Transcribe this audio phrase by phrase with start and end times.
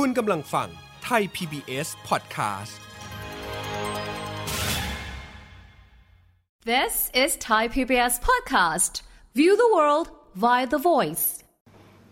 [0.00, 0.68] คุณกำลังฟัง
[1.04, 2.74] ไทย PBS Podcast
[6.70, 8.92] This is Thai PBS Podcast.
[9.38, 10.08] View the world
[10.44, 11.26] via the voice.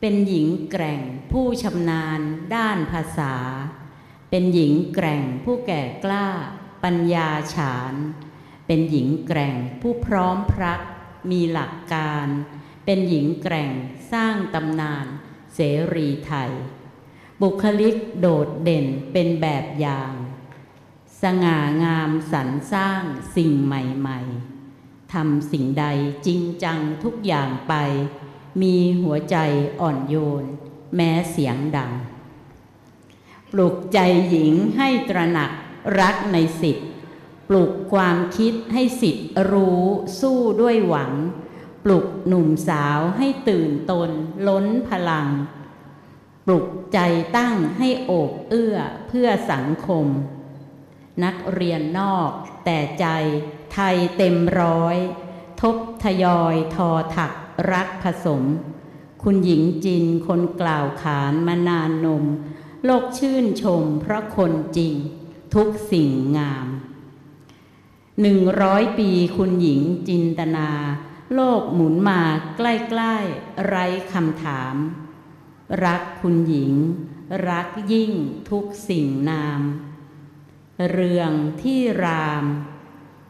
[0.00, 2.20] เป็นหญิงแกร่งผู้ชำนาญ
[2.56, 3.34] ด้านภาษา
[4.30, 6.28] เป็นหญิงแกร่งผู้แก่กล้า
[6.84, 7.94] ปัญญาฉาน
[8.66, 10.80] เป็นหญิงแกร่งผู้พร้อมพรัก
[11.30, 12.26] มีหลักการ
[12.84, 13.72] เป็นหญิงแกร่ง
[14.12, 15.06] สร้างตำนาน
[15.54, 15.58] เส
[15.94, 16.52] รีไทย
[17.44, 20.12] บุคลิกโดดเด่นเป็นแบบอย่าง
[21.22, 23.02] สง่างามสรรสร้าง
[23.36, 25.86] สิ่งใหม่ๆทำสิ่งใด
[26.26, 27.74] จริงจังทุกอย่างไป
[28.62, 29.36] มีหัวใจ
[29.80, 30.44] อ่อนโยน
[30.96, 31.92] แม้เสียงดัง
[33.52, 35.50] ปลุกใจหญิงให้ตระหนัก
[36.00, 36.88] รักในสิทธิ์
[37.48, 39.82] ปลุกความคิดให้สิทธิ์รู้
[40.20, 41.12] สู้ด้วยหวัง
[41.84, 44.10] ปลุกหนุ่มสาวให้ตื่นตน
[44.48, 45.28] ล้นพลัง
[46.46, 46.98] ปลุกใจ
[47.36, 48.76] ตั้งให้โอบเอื้อ
[49.08, 50.06] เพื่อสังคม
[51.24, 52.30] นักเรียนนอก
[52.64, 53.06] แต่ใจ
[53.72, 54.96] ไทยเต็มร้อย
[55.60, 57.32] ทบทยอยทอถัก
[57.72, 58.42] รักผสม
[59.22, 62.24] คุณหญิงจินคนกล่าวขานมานานนม
[62.84, 64.94] โลกชื่นชมเพราะคนจริง
[65.54, 66.68] ทุกสิ่งงาม
[68.20, 70.70] หนึ่งร้อยปีคุณหญิงจินตนา
[71.34, 72.20] โลกหมุนมา
[72.56, 74.74] ใกล้ ๆ ไร้คำถาม
[75.84, 76.72] รักคุณหญิง
[77.48, 78.12] รักยิ่ง
[78.50, 79.60] ทุกสิ่งนาม
[80.90, 81.30] เรือง
[81.62, 82.44] ที่ราม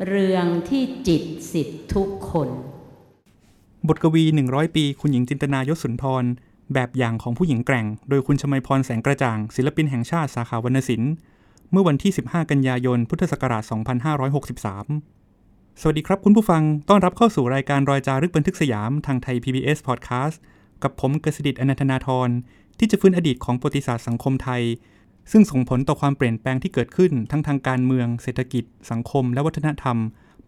[0.06, 2.48] เรืองที่จิตสิทธิทุกคน
[3.88, 6.24] บทกวี 100 ปี คุณหญิงจินตนายศสุนทร
[6.74, 11.12] แบบอย่างของผู้หญิงแกร่ง โดยคุณชมัยพรแสงกระจ่าง ศิลปินแห่งชาติสาขาวรรณศิลป์
[11.72, 13.62] เมื่อวันที่ 15 กันยายน พุทธศักราช
[14.92, 20.36] 2563สวัสดีครับคุณผู้ฟัง ต้อนรับเข้าสู่รายการรอยจารึกบันทึกสยามทางไทย PBS Podcast
[20.82, 22.28] กับผมกฤษดิตอนันทนาทร
[22.78, 24.62] ที่จะฟื้นอดีตของประวัติศาสตร์สังคมไทย
[25.30, 29.96] ซึ่งส่งผลต่อความเปลี่ยนแปลงที่เกิดขึ้นทั้งทางการเมือง เศรษฐกิจ สังคม และวัฒนธรรม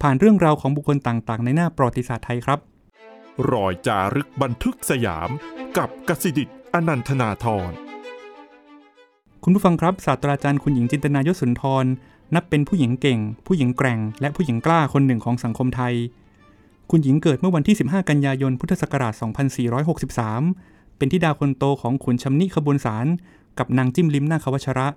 [0.03, 2.59] ผ่านเรื่องราวของบุคคลต่างๆ ในหน้าประวัติศาสตร์ไทยครับ
[3.53, 5.31] รอยจารึกบันทึกสยาม
[5.77, 7.71] กับกสิดิตอนันทนาทร
[9.43, 11.85] คุณผู้ฟังครับศาสตราจารย์คุณหญิงจินตนายศสุนทร
[12.35, 15.95] นับเป็นผู้หญิงเก่ง ผู้หญิงแกร่ง และผู้หญิงกล้าคนหนึ่งของสังคมไทย
[16.91, 19.15] คุณหญิงเกิดเมื่อวันที่ 15 กันยายน พุทธศักราช
[20.41, 23.07] 2463 เป็นธิดาคนโตของขุนชำนิขบวนสาร
[23.59, 24.89] กับนางจิ้มลิมนาควัชระ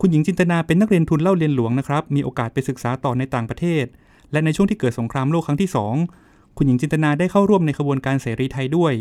[0.00, 3.84] คุณหญิงจินตนาเป็นนักเรียนทุนเล่าเรียนหลวงนะครับ มีโอกาสไปศึกษาต่อในต่างประเทศ
[4.32, 5.70] และในช่วงที่เกิดสงครามโลกครั้งที่
[6.12, 8.92] 2 คุณหญิงจินตนาได้เข้าร่วมในขบวนการเสรีไทยด้วย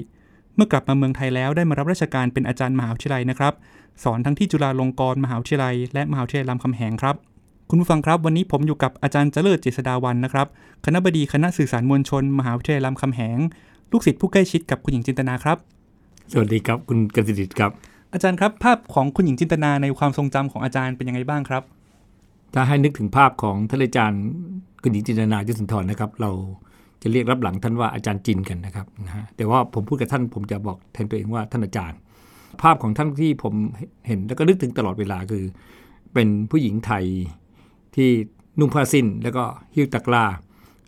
[0.55, 3.53] เมื่อกลับมาเมืองไทยแล้วได้มารับราชการเป็นอาจารย์มหาวิทยาลัยนะครับ
[4.03, 7.15] สอนทั้งที่จุฬาลงกรณ์มหาวิทยาลัย และมหาวิทยาลัยรามคำแหงครับ
[7.73, 10.47] คุณผู้ฟังครับ วันนี้ผมอยู่กับอาจารย์เจริญเจษดาวันนะครับ
[10.85, 13.37] คณะบดีคณะสื่อสารมวลชน มหาวิทยาลัยรามคำแหง
[13.91, 15.57] ลูกศิษย์ผู้ใกล้ชิดกับคุณหญิงจินตนาครับ
[16.31, 17.71] สวัสดีครับคุณกสิดิตครับ
[18.13, 21.63] อาจารย์ครับ ภาพของคุณหญิงจินตนาในความทรงจำของอาจารย์เป็นยังไงบ้างครับ
[22.53, 24.21] ถ้าให้นึกถึงภาพของท่านอาจารย์
[24.81, 26.31] คุณหญิงจินตนายุสุนทรนะครับ เรา
[27.01, 31.97] จะเรียกรับหลังท่านว่าอาจารย์จินกันนะครับนะฮะแต่ว่าผมพูดกับท่านผมจะบอกแทนตัวเองว่าท่านอาจารย์
[32.61, 33.53] ภาพของท่านที่ผม
[34.07, 35.43] เห็นแล้วก็นึกถึงตลอดเวลาคือ
[36.13, 37.05] เป็นผู้หญิงไทย
[37.95, 38.09] ที่
[38.59, 39.43] นุ่งผ้าสิ้น แล้วก็
[39.75, 40.25] หิ้วตะกร้า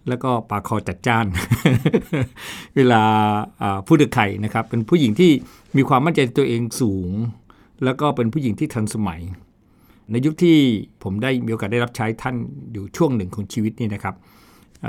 [0.07, 1.25] แล้วก็ปากคอจัดจ้าน
[2.75, 3.01] เวลา
[3.87, 5.31] พูดกับใครนะครับ เป็นผู้หญิงที่
[5.77, 7.11] มีความมั่นใจตัวเองสูง
[7.83, 9.21] แล้วก็เป็นผู้หญิงที่ทันสมัย
[10.11, 10.57] ในยุคที่
[11.03, 12.35] ผมได้มีโอกาสได้รับใช้ท่าน
[12.73, 14.15] อยู่ช่วงหนึ่งของชีวิตนี่นะครับ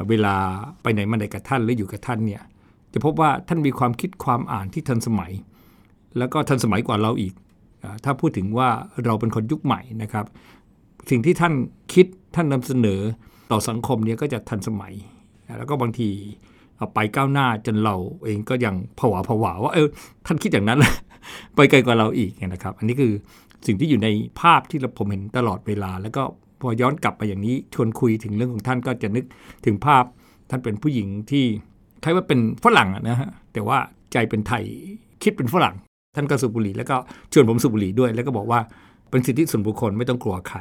[0.08, 0.34] เวลา
[0.82, 2.42] ไปไหนมาไหนกับท่านหรืออยู่กับท่านเนี่ย
[2.92, 5.32] จะพบว่าท่านมีความคิดความอ่านที่ทันสมัย
[6.18, 7.34] แล้วก็ทันสมัยกว่าเราอีก
[8.04, 8.68] ถ้าพูดถึงว่า
[9.04, 10.26] เราเป็นคนยุคใหม่นะครับ
[11.10, 11.54] สิ่งที่ท่าน
[11.94, 13.00] คิดท่านนำเสนอ
[13.52, 14.94] ต่อสังคมเนี่ยก็จะทันสมัย
[15.58, 16.08] แล้วก็บางที
[16.76, 19.88] เอาไปก้าวหน้าจนเราเองก็ยังผวาผวาว่าเออ
[20.26, 20.78] ท่านคิดอย่างนั้น
[21.54, 23.12] ไปไกลกว่าเราอีกนะครับ อันนี้คือ
[23.66, 24.08] สิ่งที่อยู่ใน
[24.40, 26.22] ภาพที่เราผมเห็นตลอดเวลา แล้วก็
[26.60, 29.24] พอย้อนกลับไปอย่างนี้ชวนคุยถึงเรื่องของท่านก็จะนึก
[29.66, 30.04] ถึงภาพ
[30.50, 31.44] ท่านเป็นผู้หญิงที่
[32.02, 33.78] คล้ายว่าเป็นฝรั่งนะฮะแต่ว่า
[34.12, 34.64] ใจเป็นไทย
[35.22, 35.74] คิดเป็นฝรั่ง
[36.16, 36.96] ท่านก็สูบบุหรี่แล้วก็
[37.32, 38.60] ชวนผมสูบบุหรี่ด้วย แล้วก็บอกว่า
[39.10, 40.58] เป็นสิทธิส่วนบุคคลไม่ต้องกลัวใคร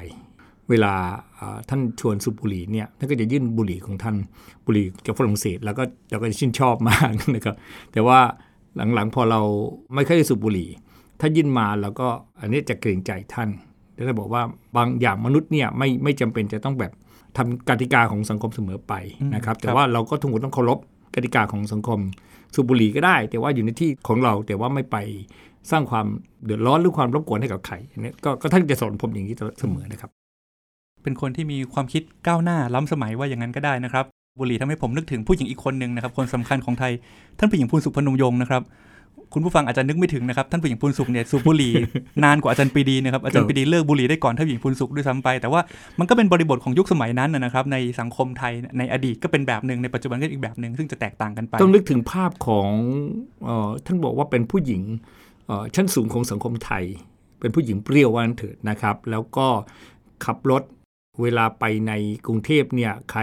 [0.70, 0.94] เวลา
[1.40, 4.16] อ่าท่านชวนสูบบุหรี่เนี่ยท่านก็จะยื่นบุหรี่ของท่าน
[4.66, 7.56] บุหรี่จากฝรั่งเศส แล้วก็เราก็จะชื่นชอบมากนะครับ
[7.94, 8.20] แต่ว่า
[8.96, 9.42] หลังๆพอเรา
[9.96, 10.70] ไม่ค่อยได้สูบบุหรี่
[11.20, 12.08] ถ้ายื่นมาเราก็
[12.40, 13.50] อันนี้จะเกรงใจท่าน
[13.96, 14.42] แล้วก็บอกว่า
[14.76, 16.92] บางอย่างมนุษย์เนี่ยไม่ไม่จำเป็นจะต้องแบบ
[17.38, 18.94] ทำกติกาของสังคมเสมอไป
[19.36, 20.80] นะครับ แต่ว่าเราก็ทุกคนต้องเคารพ
[21.16, 22.00] กติกาของสังคม
[22.56, 24.98] สูบบุหรี่ก็ได้ แต่ว่าอยู่ในที่ของเราแต่ว่าไม่ไป
[25.72, 26.06] สร้างความ
[26.44, 30.12] เดือดร้อนหรือความรบกวนให้กับใครอันนี้ก็ก็ท่านจะสอนผมอย่างนี้เสมอนะครับ
[31.06, 34.06] เป็นคนที่มีความคิดก้าวหน้าล้ำสมัยว่าอย่างนั้นก็ได้นะครับ
[34.40, 36.92] บุหรี่ทำให้ผมนึกถึงผู้หญิงอีกคนหนึ่งนะครับคนสำคัญของไทย
[37.40, 38.64] ท่านผู้หญิงพูนสุพนมยงค์นะครับ
[39.34, 41.74] คุณผู้ฟังอาจจะนึกไม่ถึงนะครับท่านผู้หญิงพูนสุขเนี่ยสูบบุหรี่
[42.24, 45.62] นานกว่าอาจารย์ปรีดีนะครับอาจารย์ปรีดีเลิกบุหรี่ได้ก่อนท่านผู้หญิงพูนสุขด้วยซ้ำไป แต่ว่า
[46.00, 52.70] มันก็เป็นบริบทของยุคสมัยนั้นนะนะครับในสังคมไทยในอดีตก็เป็นแบบหนึ่งในปัจจุบันก็อีกแบบหนึ่งซึ่งจะแตกต่างกันไป ต้องนึกถึงภาพของ
[53.46, 54.82] เออท่านบอกว่าเป็นผู้หญิง
[55.48, 56.84] เอ่อชั้นสูงของสังคมไทย
[57.40, 59.48] เป็นผู้หญิงเปรี้ยววางันเถิดนะครับ แล้วก็
[60.26, 60.64] ขับรถ
[61.22, 61.94] เวลาไปใน
[62.28, 63.22] กรุงเทพเนี่ยใคร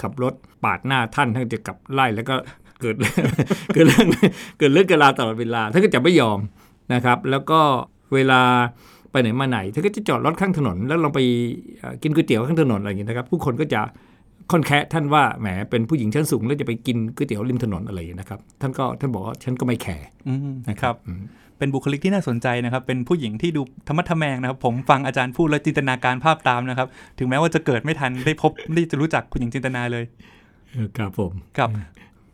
[0.00, 2.34] ขับรถปาดหน้าท่านท่านจะกลับไล่แล้วก็
[2.80, 2.96] เกิด
[3.74, 4.06] เกิดเรื่อง
[4.58, 6.38] เกิดเรื่องเกิดราวตลอดเวลาท่านก็จะไม่ยอม
[6.94, 7.60] นะครับ แล้วก็
[8.14, 8.40] เวลา
[9.10, 11.20] ไปไหนมาไหนท่านก็จะจอดรถข้างถนน แล้วลงไป
[11.78, 13.80] เอ่อกินก๋วยเตี๋ยวข้างถนนอะไรอย่างเงี้ยนะครับ ผู้คนก็จะ
[14.50, 21.22] ค่อนแคะท่านว่าแหมเป็นผู้หญิงชั้นสูงแล้วจะไปกินก๋วยเตี๋ยวริมถนนอะไรอย่างเงี้ยนะครับ ท่านก็ท่านบอกว่าฉันก็ไม่แคร์อืมนะครับอืม
[21.58, 26.88] เป็นบุคลิกที่น่าสนใจนะครับ เป็นผู้หญิงที่ดูธรรมะทแมงนะครับ ผมฟังอาจารย์พูดแล้วจินตนาการภาพตามนะครับ
[27.18, 30.04] ถึงแม้ว่าจะเกิดไม่ทันได้พบได้จะรู้จักคุณหญิงจินตนาเลย
[30.96, 31.68] ครับผมครับ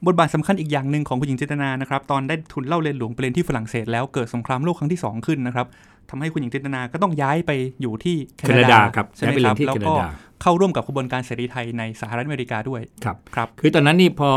[0.06, 5.66] บทบาทสำคัญอีกอย่างหนึ่งของคุณหญิงจินตนานะครับ ตอนได้ทุนเล่าเรียนหลวงไปเรียนที่ฝรั่งเศสแล้วเกิดสงครามโลกครั้งที่สองขึ้นนะครับ
[6.10, 7.50] ทำให้คุณหญิงจินตนาก็ต้องย้ายไป
[7.80, 10.08] อยู่ที่แคแคนานาดาดาครับใช่ไหมย้ายไปคเรียรันบที่แล้วแคนาก็ดา
[10.42, 14.30] เข้าร่วมกับขบวนการเสรีไทยในสหรัฐอเมริกาด้วยครับครับ คือตอนนั้นนี่พอ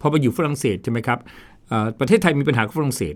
[0.00, 1.18] พอไปอยู่ฝรั่งเศสใช่ไหมครับ
[1.68, 3.14] เอ่อประเทศไทยมีปัญหากับฝรั่งเศส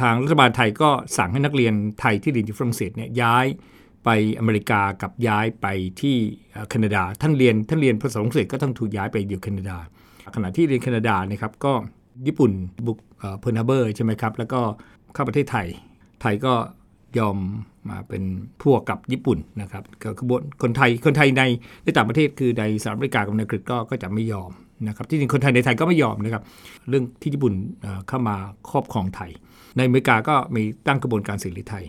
[0.00, 3.46] ทางรัฐบาลไทยก็สั่งให้นักเรียนไทยที่เรียนที่ฝรั่งเศสเนี่ยย้าย
[4.04, 5.66] ไปอเมริกากับย้ายไป
[6.00, 6.16] ที่
[6.70, 9.76] แคนาดา ท่านเรียนท่านเรียนภาษาฝรั่งเศสก็ต้องถูกย้ายไปอยู่แคนาดา
[10.34, 11.72] ขณะที่เรียนแคนาดาเนี่ยครับก็
[12.26, 12.52] ญี่ปุ่น
[12.86, 12.98] บุก
[13.38, 14.60] เพิร์นาเบอร์ใช่ไหมครับแล้วก็
[15.14, 15.66] เข้าประเทศไทย
[16.22, 16.54] ไทยก็
[17.18, 17.36] ยอม
[17.90, 18.22] มาเป็น
[18.62, 21.42] พวกกับญี่ปุ่นนะครับก็ขบวนคนไทยคนไทยใน
[21.84, 24.50] ในต่างประเทศคือในสหรัฐอเมริกากับในอังกฤษก็ก็จะไม่ยอม
[24.88, 26.42] นะครับที่จริงคนไทยในไทยก็ไม่ยอมนะครับ
[26.88, 27.54] เรื่องที่ญี่ปุ่น
[28.08, 28.36] เข้ามา
[28.70, 29.30] ครอบครองไทย
[29.76, 31.84] ในอเมริกาก็มีตั้งกระบวนการเสรีไทย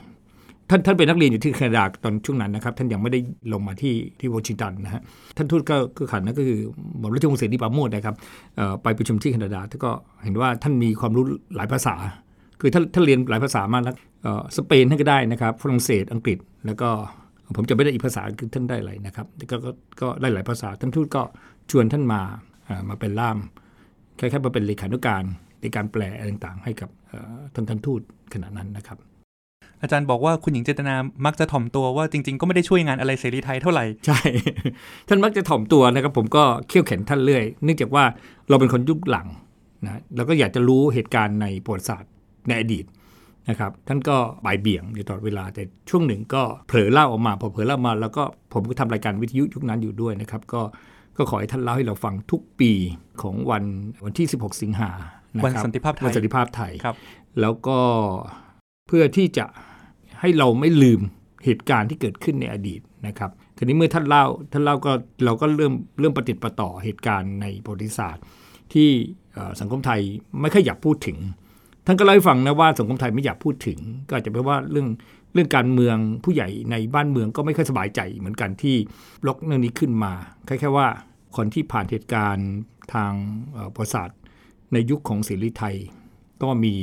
[0.69, 3.19] ท่านท่านเป็นนักเรียนอยู่ที่แคนาดาตอนช่วงนั้นนะครับ ท่านยังไม่ได้
[3.54, 5.01] ลงมาที่ที่วอชิงตันนะฮะ
[5.38, 6.60] ท่านทูตก็คือขันนั่นก็คือ
[7.00, 8.16] หม่อมราชวงศ์เสรีปราโมทนะครับ
[8.83, 9.92] ไปประชุมที่แคนาดาท่านก็
[10.24, 11.25] เห็นว่าท่านมีความรู้
[11.56, 11.95] หลายภาษา
[12.60, 13.95] คือท่านท่านเรียนหลายภาษามากแล้ว
[14.57, 16.89] สเปนท่านก็ได้นะครับฝรั่งเศสอังกฤษแล้วก็
[17.56, 21.22] ผมจะไม่ได้อีกภาษาคือท่านได้อะไรนะครับกก็ก็ได้หลายภาษาท่านทูตก็
[21.72, 22.22] ชวนท่านมา
[22.89, 23.38] มาเป็นล่าม
[24.19, 25.24] คล้ายๆมาเป็นเลขานุการ
[25.62, 26.89] ในการแปลอะไรต่างๆให้กับ
[27.54, 28.02] ท่านท่านทูต
[28.34, 28.98] ขณะนั้นนะครับ
[29.81, 34.19] อาจารย์บอกว่าคุณหญิงจินตนามักจะถ่อมตัวว่าจริง ๆ ก็ไม่ได้ช่วยงานอะไรเสรีไทยเท่าไหร่ ใช่
[35.08, 38.04] ท่านมักจะถ่อมตัวนะครับ ผมก็เขี่ยวเข็นท่านเรื่อย เนื่องจากว่า
[38.50, 39.28] เราเป็นคนยุคหลัง
[39.84, 42.12] นะเราก็อยากจะรู้เหตุการณ์ในประวัติศาสตร์
[42.48, 42.86] ในอดีต
[43.50, 48.24] นะครับ ท่านก็บ่ายเบี่ยงอยู่ตลอดเวลา แต่ช่วงหนึ่งก็เผลอเล่าออกมา พอเผลอเล่ามา แล้วก็
[48.54, 50.62] ผมก็ทำรายการวิทยุยุคนั้นอยู่ด้วยนะครับ ก็
[51.18, 52.72] ก็ขอให้ท่านเล่าให้เราฟังทุกปี
[53.22, 53.64] ของวัน
[54.06, 56.95] วันที่ 16 สิงหานะครับ วันสันติภาพไทยวันสันติภาพไทยครับ
[57.42, 57.80] แล้วก็
[58.88, 59.45] เพื่อที่จะ
[60.19, 61.01] ให้เราไม่ลืม
[61.45, 64.92] เหตุการณ์ที่เกิดขึ้นในอดีตนะครับทีนี้เมื่อท่านเล่าท่านเล่าก็
[65.25, 68.24] เราก็เริ่มเริ่มปฏิดประต่อเหตุการณ์ในประวัติศาสตร์
[68.74, 68.89] ที่
[69.33, 70.01] เอ่อสังคมไทย
[70.42, 71.18] ไม่ค่อยอยากพูดถึง
[71.86, 74.88] ท่านก็เล่าให้ฟังนะว่าสังคมไทยไม่อยากพูดถึง ก็อาจจะเป็นว่าเรื่อง
[75.33, 78.75] เรื่องการเมืองผู้ใหญ่ในบ้านเมืองก็ไม่ค่อยสบายใจเหมือนกันที่
[79.24, 80.13] บล็อกเรื่องนี้ขึ้นมา
[80.45, 80.88] แค่แค่ว่า
[81.36, 82.50] คนที่ผ่านเหตุการณ์
[82.94, 83.12] ทาง
[83.54, 84.18] เอ่อประวัติศาสตร์
[84.73, 85.75] ในยุคของเสรีไทย
[86.44, 86.73] ก็มี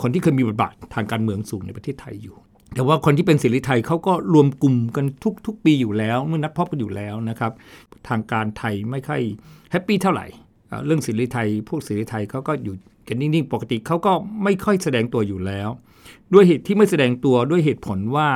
[0.00, 2.36] คนที่เคยมีบทบาททางการเมืองสูงในประเทศไทยอยู่
[2.74, 7.52] แต่ว่าคนที่เป็นเสรีไทยเขาก็รวมกลุ่มกันทุกทุกปีอยู่แล้วเมื่อนัดพบกันอยู่แล้วนะครับ
[8.08, 9.22] ทางการไทยไม่ค่อย
[9.70, 10.26] แฮปปี้เท่าไหร่
[10.86, 12.74] เรื่องเสรีไทยพวกเสรีไทยเขาก็อยู่
[13.08, 14.12] กันนิ่งๆปกติเขาก็
[14.44, 15.68] ไม่ค่อยแสดงตัวอยู่แล้ว
[16.32, 18.28] ด้วยเหตุที่ไม่แสดงตัวด้วยเหตุผลว่า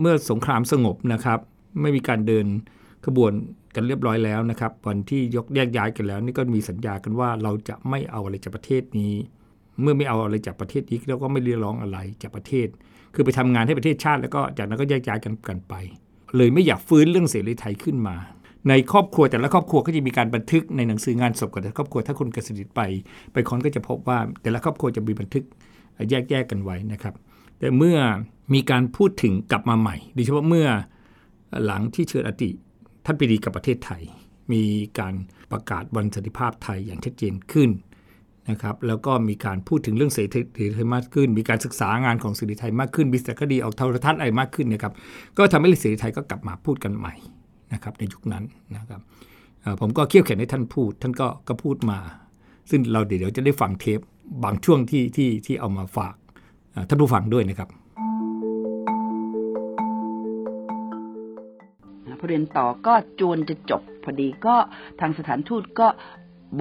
[0.00, 1.38] เมื่อสงครามสงบนะครับ
[1.80, 2.46] ไม่มีการเดิน
[3.06, 3.32] ขบวน
[3.74, 9.14] กันเรียบร้อยแล้วนะครับ วันที่ยกแยกย้ายกันแล้ว นี่ก็มีสัญญากันว่าเราจะไม่เอาอะไรจากประเทศนี้
[9.80, 12.68] เมื่อไม่เอาอะไรจากประเทศนี้เราก็ไม่เรียกร้องอะไรจากประเทศ
[13.14, 15.74] คือไปทำงานให้ประเทศชาติแล้วก็จากนั้นก็แยกย้ายกันกันไป
[16.36, 18.16] เลยไม่อยากฟื้นเรื่องเสรีไทยขึ้นมา
[18.68, 22.80] ในครอบครัวแต่ละครอบครัวก็จะมีการบันทึกในหนังสืองานศพของแต่ละครอบครัวถ้าคุณกระสิทิไป
[23.32, 25.44] ไปค้นก็จะพบว่าแต่ละครอบครัวจะมีบันทึก
[26.10, 27.14] แยกแยกกันไว้นะครับ
[27.58, 27.98] แต่เมื่อ
[28.54, 30.68] มีการพูดถึงกลับมาใหม่โดยเฉพาะเมื่อ
[31.64, 32.50] หลังที่เชิญอัฐิ
[33.04, 34.02] ท่านปรีดีกับประเทศไทย
[34.52, 34.62] มี
[34.98, 35.14] การ
[35.52, 37.70] ประกาศวันสันติภาพไทยอย่างชัดเจนขึ้น
[38.50, 40.24] นะครับแล้วก็มีการพูดถึงเรื่องเสรี
[40.74, 44.92] ไทยมากขึ้น มีการศึกษางานของเสรีไทยมากขึ้นมีสารคดีออกโทรทัศน์อะไรมากขึ้นนะครับ
[45.38, 47.14] ก็ทำให้เสรีไทยก็กลับมาพูดกันใหม่
[47.72, 48.44] นะครับในยุคนั้น
[48.76, 49.00] นะครับ
[49.80, 51.98] ผมก็เคี่ยวเข็นให้ท่านพูด ท่านก็ก็พูดมา
[52.70, 54.00] ซึ่งเราเดี๋ยวจะได้ฟังเทป
[54.44, 56.14] บางช่วงที่ที่ที่เอามาฝาก
[56.88, 57.68] ท่านผู้ฟังด้วยนะครับ
[62.28, 64.56] เรียนต่อก็จวนจะจบพอดีก็
[65.00, 65.88] ทางสถานทูตก็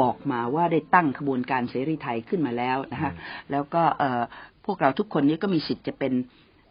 [0.02, 3.12] บอกมาว่าได้ตั้งขบวนการเสรีไทยขึ้นมาแล้วนะคะ
[3.52, 4.22] แล้วก็เอ่อ
[4.66, 6.14] พวกเราทุกคนนี้ก็มีสิทธิ์จะเป็น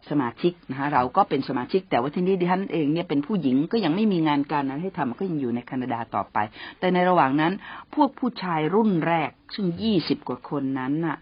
[0.09, 6.37] สมาชิกนะคะเราก็เป็นสมาชิก แต่ว่าที่นี่ดิฉันเองเนี่ยเป็นผู้หญิงก็ยังไม่มีงานการนั้นให้ทำก็ยังอยู่ในแคนาดาต่อไป
[6.79, 7.53] แต่ในระหว่างนั้น
[7.95, 11.17] พวกผู้ชายรุ่นแรก ซึ่งยี่สิบกว่าคนนั้นน่ะ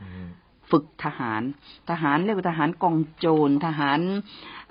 [0.71, 1.41] ฝึกทหาร
[1.89, 3.99] ทหารเรียกว่าทหารกองโจรทหาร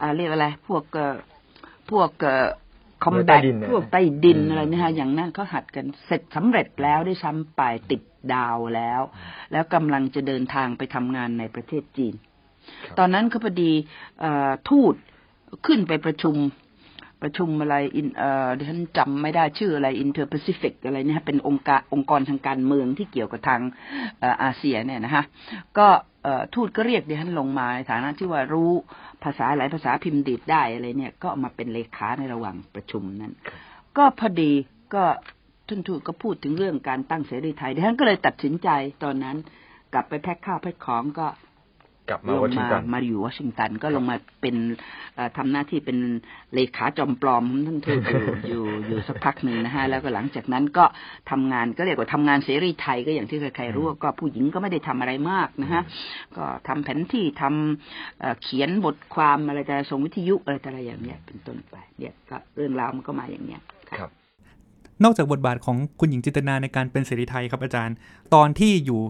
[0.00, 1.14] อ่าเรียกอะไร พวกเอ่อ
[1.90, 2.46] พวกเอ่อ
[3.02, 8.00] คอมแบทใต้ดินน่ะพวกใต้ดินอืมอะไรเนี่ยฮะอย่างนั้นเขาหัดกันเสร็จสำเร็จแล้วได้ซ้ำไปติด
[8.34, 9.00] ดาวแล้ว
[9.52, 12.14] แล้วกำลังจะเดินทางไปทำงานในประเทศจีน
[12.98, 13.72] ตอนนั้นเขาพอดี
[14.20, 14.94] เอ่อทูต
[15.66, 16.36] ขึ้นไปประชุม
[17.22, 23.60] ประชุมอะไรอินเอ่อดิฉันจำไม่ได้ชื่ออะไร Inter Pacific อะไรเนี่ยฮะเป็นองค์การองค์กรทางการเมืองที่เกี่ยวกับทาง
[24.20, 25.24] เอ่ออาเซียนเนี่ยนะฮะ
[25.78, 25.88] ก็
[26.22, 28.72] เอ่อทูตก็เรียกดิฉันลงมาในฐานะที่ว่ารู้
[29.24, 33.32] ภาษาหลายภาษาพิมพ์ดีดได้อะไรเนี่ย ก็มาเป็นเลขาในระหว่างประชุมนั้น
[33.96, 34.52] ก็พอดี
[34.94, 35.04] ก็
[35.68, 38.68] ท่านทูตก็พูดถึงเรื่องการตั้งเสรีไทยดิฉันก็เลยตัดสินใจ
[39.02, 39.36] ตอนนั้น
[39.92, 41.26] กลับไปแพ็คข้าวแพ็คของก็
[42.10, 44.56] กลับมาลวองชิงมาตันมาอยู่วอชิงตันก็ลงมาเป็น
[45.14, 45.98] เอ่อทำหน้าที่เป็น
[46.54, 50.84] เลขาจอมปลอมของท่านทูตอยู่อยู่อยู่สักพักหนึ่งนะฮะแล้วก็หลังจากนั้นก็
[51.30, 55.82] ทำงานก็เรียกว่าทำงานเสรีไทยก็อย่างที่ใครๆรู้ก็ผู้หญิงก็ไม่ได้ทำอะไรมากนะฮะ
[56.36, 63.60] ก็ทำแผนที่ทำเอ่อเขียนบทความอะไรแต่ส่งวิทยุอะไรแต่อะไรอย่างเนี้ยเป็นต้นไปเนี่ยก็เรื่องราวมันก็มาอย่างเนี้ย
[63.98, 64.10] ครับ
[65.04, 67.96] นอกจากบทบาทของคุณหญิงจินตนาในการเป็นเสรีไทยครับอาจารย์
[68.34, 69.00] ตอนที่อยู่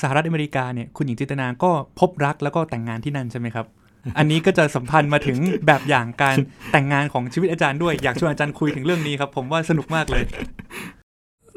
[0.00, 3.66] สหรัฐอเมริกาเนี่ยคุณหญิงจิตนาก็พบรักแล้วก็แต่งงานที่นั่นใช่ไหมครับ
[4.18, 6.36] อันนี้ก็จะสัมพันธ์มาถึงแบบอย่างการ
[6.72, 10.24] แต่งงานของชีวิตอาจารย์ด้วยอยากชวนอาจารย์คุยถึงเรื่องนี้ครับ ผมว่าสนุกมากเลย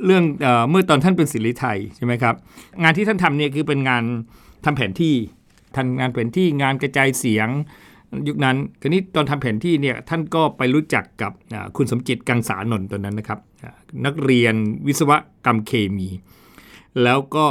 [0.06, 0.24] เรื่อง
[0.70, 2.36] เมื่อตอนท่านเป็นศิริไทยใช่ไหมครับ
[2.84, 4.04] งานที่ท่านทำเนี่ยคือเป็นงาน
[4.66, 5.14] ทำแผนที่
[5.76, 7.50] ทำงานแผนที่งานกระจายเสียง
[8.28, 11.32] ยุคนั้นคราวนี้ตอนทำแผนที่เนี่ยท่านก็ไปรู้จักกับ
[11.78, 13.40] คุณสมจิตกังสานนท์ตอนนั้นนะครับ
[14.06, 14.56] นักเรียน
[14.88, 15.12] วิศว
[15.46, 16.10] กรรมเคมี
[17.04, 17.46] แล้วก็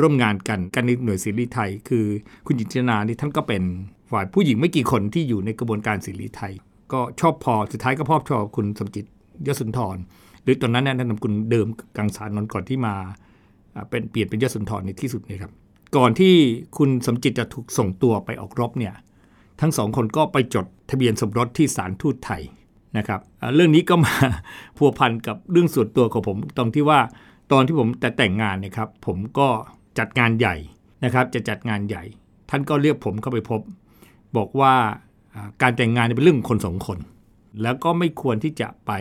[0.00, 2.04] ร่วมงานกันกันในหน่วยศิริไทย คือ
[2.46, 3.62] คุณหญิงจินตนานี่ท่านก็เป็น
[4.10, 6.52] ฝ่ายผู้หญิงไม่กี่คนที่อยู่ในกระบวนการศิริไทย
[6.92, 9.04] ก็ชอบพอสุดท้ายก็พอบชอบคุณสมจิต
[9.46, 9.96] ยศสุนทร
[10.42, 11.66] หรือตอนนั้นเนี่ยท่านนามกุลเดิม
[11.96, 12.94] กังสารนนท์ก่อนที่มา
[13.90, 15.52] เป็นเปลี่ยนเป็นยศสุนทรในที่สุดเนี่ยครับ
[15.96, 16.34] ก่อนที่
[16.76, 18.94] คุณสมจิตจะถูกส่งตัวไปออกรบเนี่ย
[19.60, 22.42] ทั้งสองคนก็ไปจดทะเบียนสมรสที่ศาลทูตไทย
[22.96, 23.20] นะครับ
[23.54, 24.14] เรื่องนี้ก็มา
[24.76, 27.00] พัวพันกับเรื่องส่วนตัวของผมตรงที่ว่า
[27.52, 29.48] ตอนที่ผมแต่แต่งงานนะครับ ผมก็
[29.98, 30.56] จัดงานใหญ่
[31.04, 32.04] นะครับ จะจัดงานใหญ่
[32.50, 33.60] ท่านก็เรียกผมเข้าไปพบ
[34.36, 34.74] บอกว่า
[35.62, 36.98] การแต่งงานเป็นเรื่องคนสองคน
[37.62, 38.92] แล้วก็ไม่ควรที่จะไป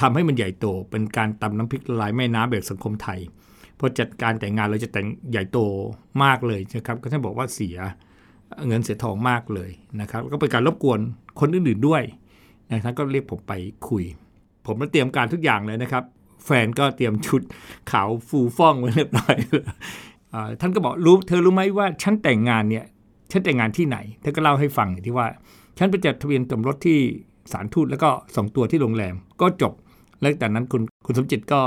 [0.00, 3.20] ทำให้มันใหญ่โต เป็นการตำน้ำพริกละลายแม่น้ำแบบสังคมไทย
[3.82, 5.58] พราะจัดการแต่งงานเราจะแต่งใหญ่โต
[6.24, 7.76] มากเลยนะครับก็ท่านบอกว่าเสีย
[8.66, 9.70] เงินเสียทองมากเลย
[10.00, 11.00] นะครับ ก็เป็นการรบกวน
[11.40, 12.02] คนอื่นๆด้วย
[12.70, 13.52] นะท่านก็เรียกผมไป
[13.88, 14.04] คุย
[14.66, 16.04] ผมก็เตรียมการทุกอย่างเลยนะครับ
[16.44, 17.42] แฟนก็เตรียมชุด
[17.90, 19.64] ขาวฟูฟ่องไว้เรียบร้อยเลย
[20.32, 22.84] อ่าท่านก็บอกรู้เธอรู้ไหมว่าฉันแต่งงานเนี่ย
[23.30, 25.26] ฉันแต่งงานที่ไหนเธอก็เล่าให้ฟังที่ว่า
[25.78, 26.98] ฉันไปจัดทะเบียนสมรสที่
[27.52, 29.72] สารทูตแล้วก็ส่งตัวที่โรงแรมก็จบ
[30.20, 31.60] แล้วจากนั้นคุณคุณสมจิตก็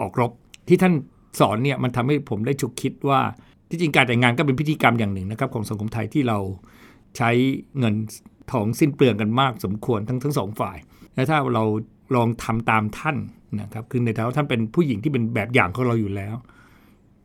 [0.00, 0.30] ออกรบ
[0.68, 0.94] ที่ท่าน
[1.40, 3.20] สอนเนี่ยมันทำให้ผมได้ฉุกคิดว่า
[3.70, 6.38] ที่จริงการแต่งงานก็เป็นพิธีกรรมอย่างหนึ่งนะครับ ของสังคมไทยที่เรา
[7.16, 7.30] ใช้
[7.78, 7.94] เงิน
[8.52, 10.76] ทองสิ้นเปลืองกันมากสมควรทั้งทั้งสองฝ่าย
[11.14, 11.64] และถ้าเรา
[12.14, 13.16] ลองทำตามท่าน
[13.60, 16.34] นะครับคือในฐานะท่านเป็นผู้หญิงที่เป็นแบบอย่างของเราอยู่แล้ว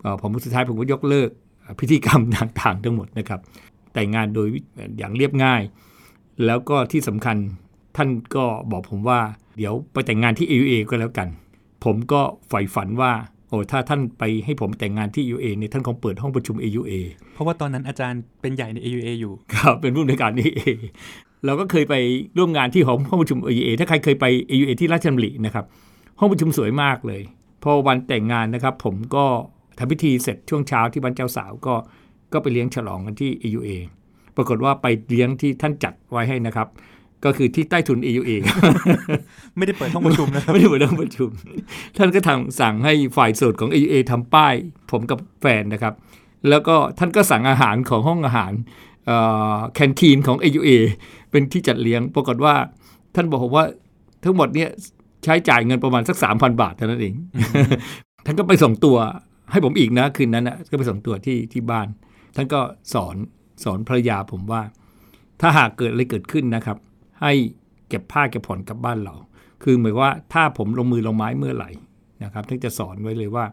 [0.02, 1.30] เอ่อผมสุดท้ายผมก็ยกเลิก
[1.80, 3.40] พิธีกรรมต่างๆ ทั้งหมดนะครับ
[3.94, 4.48] แต่งงานโดย
[4.98, 5.62] อย่างเรียบง่าย
[6.46, 7.38] แล้วก็ที่สำคัญ
[7.98, 9.20] ท่านก็บอกผมว่า
[9.58, 11.28] เดี๋ยวไปแต่งงานที่ AUA ก็แล้วกัน
[11.86, 13.12] ผมก็ใฝ่ฝันว่า
[13.50, 16.92] โอ้ถ้าท่านไปให้ผมแต่งงานที่ AUA เนี่ยท่านคงเปิดห้องประชุม AUA
[17.34, 20.68] เพราะว่าตอนนั้นอาจารย์เป็นใหญ่ใน AUA อยู่ ครับ เป็นผู้ในวยการ AUA
[21.46, 21.96] เราก็เคยไป
[22.38, 25.66] ร่วมงานที่ห้องห้องประชุม AUA ถ้าใครเคยไป AUA ที่ราชดำรินะครับ
[26.20, 27.22] ห้องประชุมสวยมากเลย
[27.64, 29.26] พอวันแต่งงานนะครับ ผมก็
[29.78, 31.76] ทำพิธีเสร็จช่วงเช้าที่บ้านเจ้าสาวก็
[32.34, 33.70] ก็ไปเลี้ยงฉลองกันที่ AUA
[34.36, 36.68] ปรากฏว่าไปเลี้ยงที่ท่านจัดไว้ให้นะครับ
[37.26, 38.32] ก็คือที่ใต้ถุน AUA
[39.58, 41.30] ไม่ได้เปิดห้องประชุมนะครับไม่ได้เปิดห้องประชุม
[41.98, 44.54] ท่านก็ทางสั่งให้ฝ่ายโสดของ AUA ทำป้าย
[44.92, 45.94] ผมกับแฟนนะครับ
[46.50, 48.54] แล้วก็ท่านก็สั่งอาหารของห้องอาหาร
[49.74, 50.70] แคนทีนของ AUA
[51.32, 52.56] เป็นที่จัดเลี้ยง ปรากฏว่า
[53.16, 53.66] ท่านบอกผมว่า
[54.24, 54.70] ทั้งหมดเนี่ย
[55.24, 57.14] ใช้จ่ายเงินประมาณสัก3,000บาทเท่านั้นเอง
[58.26, 58.98] ท่านก็ไปส่งตัว
[59.52, 61.88] ให้ผมอีกนะคืนนั้นนะก็ไปส่งตัวที่ที่บ้าน
[62.36, 62.60] ท่านก็
[62.94, 63.16] สอน
[63.64, 64.62] สอนภรรยาผมว่า
[65.42, 66.78] ถ้าหากเกิดอะไรเกิดขึ้นนะครับ
[67.22, 67.32] ให้
[67.90, 69.16] เก็บผ้าเก็บผ่อนกลับบ้านเรา
[69.64, 71.70] คือหมายว่าถ้าผมลงมือลงไม้เมื่อไหร่
[72.24, 73.46] นะครับท่านจะสอนไว้เลยว่า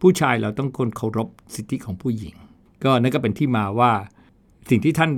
[0.00, 2.34] ผู้ชายเราต้องคนเคารพสิทธิของผู้หญิง
[2.84, 3.92] ก็นั่นก็เป็นที่มาว่า
[4.70, 5.10] สิ่งที่ท่าน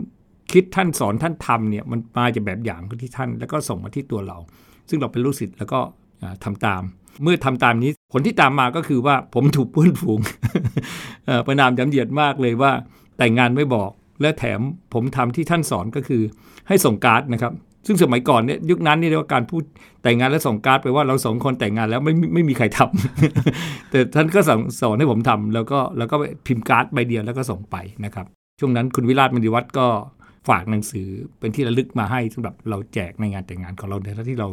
[0.53, 4.39] คิดท่านสอนท่านทำเนี่ยมันมาจากแบบอย่างที่ท่าน แล้วก็ส่งมาที่ตัวเรา
[4.89, 5.81] ซึ่งเราเป็นลูกศิษย์แล้วก็
[6.23, 6.83] อ่าทำตาม
[7.23, 10.21] เมื่อทำตามนี้ผลที่ตามมาก็คือว่าผมถูกเพื่อนฝูง
[11.47, 12.73] ประนามย้ำเหยียดมากเลยว่า
[13.19, 13.91] แต่งงานไม่บอก
[14.21, 14.61] และแถม
[14.95, 16.23] ผมทำที่ท่านสอนก็คือ
[16.69, 17.53] ให้ส่งการ์ดนะครับ
[17.87, 19.63] ซึ่งสมัยก่อนเนี่ยยุคนั้นนี่เรียกว่าการพูด
[20.03, 26.17] แต่งงานแล้วส่งการ์ดไปว่าเราสองคนแต่งงานแล้วไม่ไม่มีใครทำแต่ท่านก็สอนสอนให้ผมทำแล้วก็แล้วก็
[26.47, 28.27] พิมพ์การ์ดใบเดียวแล้วก็ส่งไปนะครับ
[28.61, 29.87] ช่วงนั้นคุณวิราชมณีวัฒน์ก็
[30.49, 31.07] ฝากหนังสือ
[31.39, 34.49] เป็นที่ระลึกมาให้สำหรับเราแจกในงานแต่งงานของเราในฐานะที่เรา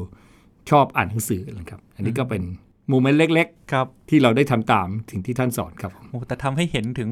[0.69, 2.43] ชอบอ่านหนังสือนะครับ อันนี้ก็เป็น
[2.89, 7.10] moment เล็กๆครับที่เราได้ทำตามสิ่งที่ท่านสอนครับผมโอ้แต่ทำให้เห็นถึง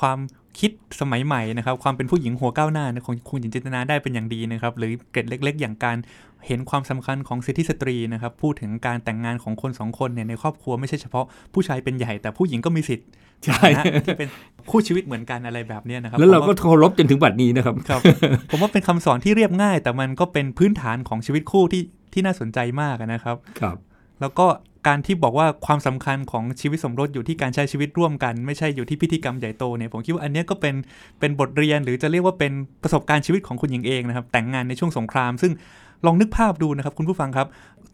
[0.00, 0.18] ความ
[0.58, 5.96] คิดสมัยใหม่นะครับ ความเป็นผู้หญิงหัวก้าวหน้านะของคุณหญิงจินตนาได้เป็นอย่างดีนะครับ หรือเกร็ดเล็ก ๆ อย่างการ
[6.46, 13.06] เห็นความสำคัญของสิทธิสตรีนะครับ พูดถึงการแต่งงานของคนสองคนเนี่ยในครอบครัวไม่ใช่เฉพาะผู้ชายเป็นใหญ่แต่ผู้หญิงก็มีสิทธิ์
[13.44, 14.28] ใช่นะที่เป็น
[14.70, 18.00] คู่ชีวิตเหมือนกันอะไรแบบเนี้ยนะครับ แล้วเราผมก็ว่าเคารพจนถึงบัดนี้นะครับครับ
[18.50, 23.76] ผมว่าเป็นคำสอนที่เรียบง่าย แต่มันก็เป็นพื้นฐานของชีวิตคู่ที่ที่น่าสนใจมากนะครับครับ
[24.20, 24.46] แล้วก็
[24.88, 30.74] การที่บอกว่าความสำคัญของชีวิตสมรสอยู่ที่การใช้ชีวิตร่วมกัน ไม่ใช่อยู่ที่พิธีกรรมใหญ่โตเนี่ยผมคิดว่าอันเนี้ยก็เป็น
[31.20, 35.52] เป็นบทเรียนหรือจะเรียกว่าเป็นประสบการณ์ชีวิตของคุณหญิงเองนะครับ แต่งงานในช่วงสงคราม ซึ่ง
[36.06, 37.48] ลองนึกภาพดูนะครับคุณผู้ฟังครับ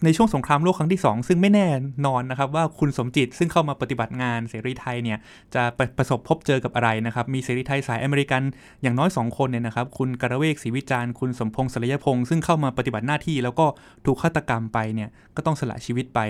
[0.05, 1.69] ในช่วงสงครามโลกครั้งที่ 2 ซึ่งไม่แน่
[2.07, 5.19] นอนนะครับว่าคุณสมจิตซึ่งเข้ามาปฏิบัติงานเสรีไทยเนี่ย
[5.55, 8.43] จะปประสบพบเจอกับอะไรนะครับ มีเสรีไทยสายอเมริกัน
[8.83, 13.67] อย่างน้อย 2 คนเนี่ยนะครับคุณกระเวกศรีวิจารณ์คุณสมพงศ์สรยพงศ์ซึ่งเข้ามาปฏิบัติหน้าที่ แล้วก็
[14.07, 16.21] ถูกฆาตกรรมไปเนี่ยก็ต้องสละชีวิตไป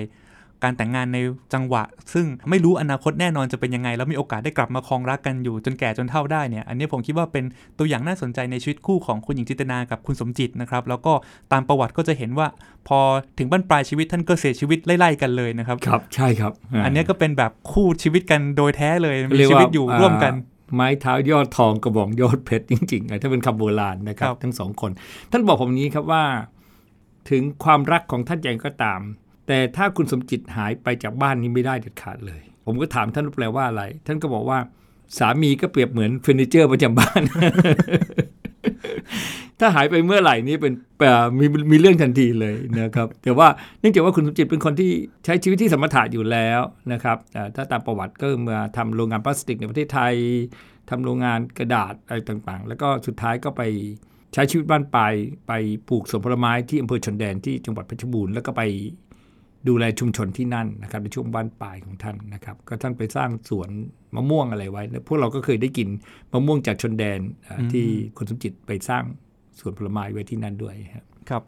[0.65, 1.19] การแต่งงานใน
[1.55, 1.83] จังหวะ
[2.13, 7.45] ซึ่งไม่รู้อนาคตแน่นอนจะเป็นยังไง แล้วมีโอกาสได้กลับมาครองรักกันอยู่จนแก่จนเฒ่าได้เนี่ยอันนี้ผมคิดว่าเป็น
[7.79, 11.13] ตัวอย่างน่าสนใจในชีวิตคู่ของคุณหญิงจินตนากับคุณสมจิตนะครับแล้วก็
[11.53, 12.47] ตามประวัติก็จะเห็นว่า
[12.89, 12.99] พอ
[13.39, 16.53] ถึงบั้นปลายชีวิตท่านก็เสียชีวิตไล่ๆกันเลยนะครับครับใช่ครับ
[16.85, 24.91] อันนี้ก็เป็นแบบคู่ชีวิตกันโดยแท้เลยมีเรีกชีวิตอยู่ร่วมกันอ่าไม้เท้ายอดทองกระบองยอดเพชรจริงๆอะถ้าเป็นคำโบราณนะครับครับ ทั้งสองคน
[25.33, 26.25] ท่านบอกผมนี้ครับว่า
[27.31, 29.01] ถึงความรักของท่านยังก็ตาม
[29.47, 34.59] แต่ถ้าคุณสมจิตหายไปจากบ้านนี้ไม่ได้เด็ดขาดเลย ผมก็ถามท่านแปลว่าอะไร ท่านก็บอกว่า
[35.19, 37.23] สามีก็เปรียบเหมือนเฟอร์นิเจอร์ประจำบ้าน
[39.61, 40.73] ถ้าหายไปเมื่อไหร่นี่เป็น
[41.39, 43.49] มีมีเรื่องทันทีเลยนะครับ แต่ว่า
[43.81, 44.91] เนื่องจากว่าคุณสมจิตเป็นคนที่
[45.25, 46.61] ใช้ชีวิตที่สมถะอยู่แล้ว
[46.93, 47.17] นะครับ
[47.57, 50.15] ถ้าตามประวัติก็มาทำโรงงานพลาสติกในประเทศไทย
[50.91, 53.63] ทำโรงงานกระดาษอะไรต่างๆ แล้วก็สุดท้ายก็ไป
[54.35, 55.15] ใช้ชีวิตบ้านปลาย
[55.47, 55.53] ไป
[55.89, 58.63] ปลูกสวนผลไม้ที่อำเภอชนแดนที่จังหวัดเพชรบูรณ์แล้วก็ไป
[59.69, 63.71] ดูแลชุมชนที่นั่นนะครับในช่วงบ้านปลายของท่านนะครับก็ท่านไปสร้างสวน
[64.15, 65.89] มะม่วงอะไรไว้นะพวกเราก็เคยได้กิน
[66.33, 67.85] มะม่วงจากชนแดนอ่าที่
[68.17, 69.05] คุณสมจิตไปสร้าง
[69.59, 71.43] สวนผลไม้ไว้ที่นั่นด้วยครับครับ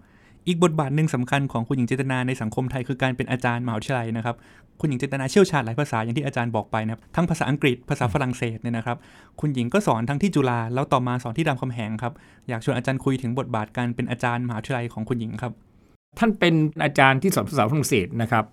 [0.46, 4.36] อีกบทบาทหนึ่งสำคัญของคุณหญิงเจตนาในสังคมไทยคือการเป็นอาจารย์มหาวิทยาลัยนะครับ
[4.80, 8.96] คุณหญิงเจตนาเชี่ยวชาญหลายภาษาอย่างที่อาจารย์บอกไปนะครับทั้งภาษาอังกฤษภาษาฝรั่งเศสเนี่ยนะครับ
[9.40, 12.12] คุณหญิงก็สอนทั้งที่จุฬาแล้วต่อมาสอนที่รามคำแหงครับ
[12.48, 15.52] อยากชวนอาจารย์คุยถึงบทบาทการเป็นอาจารย์มหาวิทยาลัยของคุณหญิงครับ
[16.18, 18.44] ท่านเป็นอาจารย์ที่สอนภาษาฝรั่งเศสนะครับ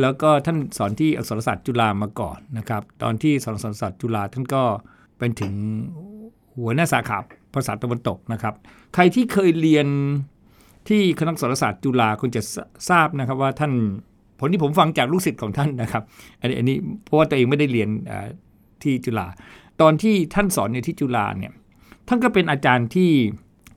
[0.00, 4.62] แล้วก็ท่านสอนที่อักษรศาสตร์จุฬามาก่อนนะครับ ตอนที่สอนอักษรศาสตร์จุฬาท่านก็
[5.18, 5.52] เป็นถึง
[6.56, 7.18] หัวหน้าสาขา
[7.54, 8.54] ภาษาตะวันตกนะครับ
[8.94, 9.86] ใครที่เคยเรียน
[10.88, 12.42] ที่คณะอักษรศาสตร์จุฬาคงจะ
[12.90, 13.72] ทราบนะครับว่าท่าน
[14.38, 16.02] ผลที่ผมฟังจากลูกศิษย์ของท่านนะครับ
[16.40, 17.88] อันนี้อันนี้เพราะว่าตัวเองไม่ได้เรียน
[18.82, 19.26] ที่จุฬา
[19.80, 21.52] ตอนที่ท่านสอนในที่จุฬาเนี่ย
[22.08, 23.10] ท่านก็เป็นอาจารย์ที่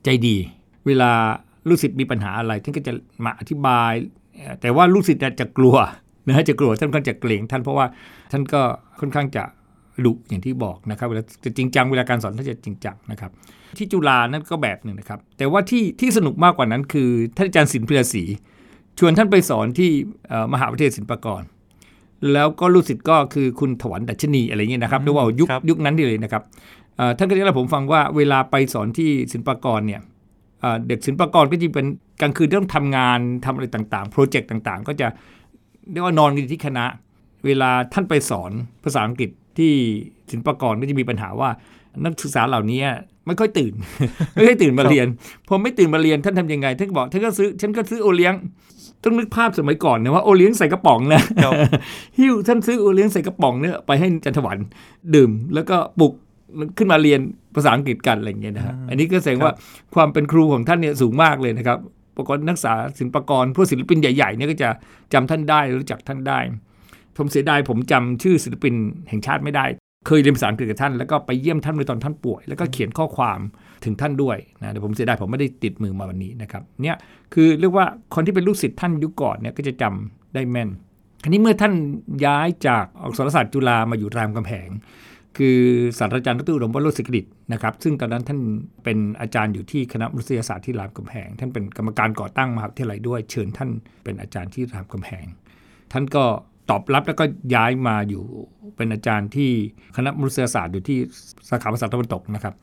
[0.04, 0.36] ใจดี
[0.86, 1.12] เวลา
[1.68, 2.92] ลูกศิษย์มีปัญหาอะไร ท่านก็จะ
[3.24, 3.92] มาอธิบาย
[4.60, 5.76] แต่ว่าลูกศิษย์จะกลัว
[6.26, 7.86] นะฮะจะกลัวท่านค่อนข้างจะเกรงท่านเพราะว่า
[8.32, 8.62] ท่านก็
[9.00, 9.44] ค่อนข้างจะ
[10.04, 13.30] ดุอย่างที่บอกนะครับเวลาจะจริงจังเวลาการสอนท่านจะจริงจังนะครับ
[13.76, 18.24] ที่จุฬานั่นก็แบบหนึ่งนะครับ แต่ว่าที่ที่สนุกมากกว่านั้นคือท่านอาจารย์ศิลป์พิรศรี
[18.98, 19.90] ชวนท่านไปสอนที่
[20.28, 21.42] เอ่อมหาวิทยาลัยศิลปากร
[22.32, 26.42] แล้วก็ลูกศิษย์ก็คือคุณถวันดัชนีอะไรเงี้ยนะครับเรียกว่ายุคครับยุคนั้นนี่เลยนะครับ
[26.96, 30.00] เอ่อท่านก็ได้เล่าให้ผมฟังว่าเวลาไปสอนที่ศิลปากรเนี่ย
[30.88, 31.86] เด็กศิลปากรก็จะเป็น
[32.20, 35.06] กลางคืนต้องทำงานทำอะไรต่างๆ โปรเจกต์ต่างๆ ก็จะ
[35.90, 36.84] เรียกว่านอนกันอยู่ที่คณะ
[37.46, 38.50] เวลาท่านไปสอน
[38.84, 39.72] ภาษาอังกฤษที่
[40.30, 41.50] ศิลปากรก็จะมีปัญหาว่า
[42.04, 42.80] นักศึกษาเหล่านี้
[43.26, 43.72] ไม่ค่อยตื่น
[44.34, 45.06] ไม่ค่อยตื่นมาเรียน
[45.48, 48.34] พอไม่ตื่นมาเรียนท่านทำยังไงท่านบอกท่านก็ซื้อฉันก็ซื้อโอเลี้ยง
[49.02, 51.52] ต้องนึกภาพสมัยก่อนนะว่าโอเลี้ยงใส่กระป๋องนะครับ
[52.18, 54.58] หิ้วท่านซื้อโอเลี้ยงใส่กระป๋องเนี่ยไปให้จันทวัน
[55.14, 56.12] ดื่ม แล้วก็ปลุก
[56.78, 57.20] ขึ้นมาเรียน
[57.54, 59.52] ภาษาอังกฤษกันอะไรอย่างเงี้ยนะฮะอันนี้ก็แสดงว่า
[59.94, 61.78] ความเป็นครูของท่านเนี่ยสูงมากเลยนะครับ
[62.16, 64.68] ปรากฏนักศึกษาศิลปากรพวกศิลปินใหญ่ๆเนี่ยก็จะ
[65.12, 66.38] จำท่านได้รู้จักท่านได้
[67.16, 68.74] ผมเสียดายผมจำชื่อศิลปิน
[69.08, 69.64] แห่งชาติไม่ได้
[70.06, 73.38] เคยเรียนภาษาอังกฤษกับท่านแล้วก็ไปเยี่ยมท่านในตอนท่านป่วย แล้วก็เขียนข้อความ
[73.84, 76.96] ถึงท่านด้วยนะแต่ผมเสียดายผมไม่ได้ติดมือมาวันนี้นะครับเนี่ย
[77.34, 80.68] คือเรียกว่าคนที่เป็นลูกศิษย์ท่านยุคก่อนเนี่ยก็จะจำได้แม่น
[81.22, 81.72] ทีนี้เมื่อท่าน
[82.24, 84.68] ย้ายจากอักษรศาสตร์จุฬามาอยู่รามคำแหง
[85.36, 85.58] คือ
[85.98, 88.38] ศาสตราจารย์ดรอุดมวโรจน์ศิกฤตนะครับซึ่งตอนนั้นท่าน
[88.84, 93.70] เป็นอาจารย์อยู่ที่คณะมนุษยศาสตร์ที่รามคำแหงท่านเป็นกรรมการก่อตั้งมหาวิทยาลัยด้วย เชิญท่าน
[94.04, 95.26] เป็นอาจารย์ที่รามคำแหง
[95.92, 96.24] ท่านก็
[96.70, 98.24] ตอบรับแล้วก็ย้ายมาอยู่
[98.76, 99.50] เป็นอาจารย์ที่
[99.96, 100.98] คณะมนุษยศาสตร์อยู่ที่
[101.48, 102.54] สาขาภาษาตะวันตกนะครับ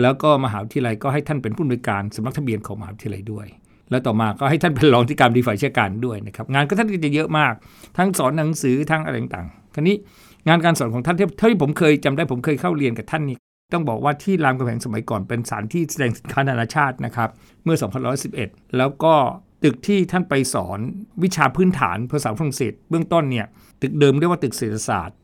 [0.00, 3.46] แล้วก็มหาวิทยาลัยก็ให้ท่านเป็นผู้อำนวยการสำนักทะเบียนของมหาวิทยาลัยด้วย
[3.90, 7.52] แล้วต่อมาก็ให้ท่านเป็นรองที่การดีฝ่ายราชการด้วยนะครับงานก็ท่านก็จะเยอะมาก
[7.96, 9.96] ทั้งสอนหนังสือทั้งอะไรต่างๆคราวนี้
[10.48, 13.36] งานการสอนของท่านที่เท่าที่ผมเคยจำได้ผมเคยเข้าเรียนกับท่านนี่
[13.72, 17.28] ต้องบอกว่าที่รามคำแหงสมัยก่อนเป็นสถานที่แสดงสินค้านานาชาตินะครับ
[17.64, 17.76] เมื่อ
[18.26, 19.14] 2511 แล้วก็
[19.62, 20.78] ตึกที่ท่านไปสอน
[21.22, 23.46] วิชาพื้นฐานภาษาฝรั่งเศสเบื้องต้นเนี่ย
[23.82, 25.18] ตึกเดิมเรียกว่าตึกเศรษฐศาสตร์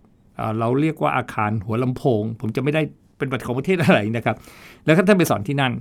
[0.58, 2.82] เราเรียกว่าอาคารหัวลำโพง ผมจะไม่ได้
[3.18, 4.36] เป็นบัตรของประเทศอะไรนะครับ
[4.84, 5.72] แล้วท่านไปสอนที่นั่น